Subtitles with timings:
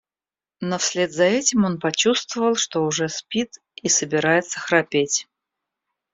[0.61, 5.27] Но вслед за этим он почувствовал, что уже спит и собирается храпеть.